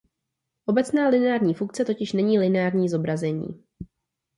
[0.65, 3.63] Obecná lineární funkce totiž "není" lineární zobrazení.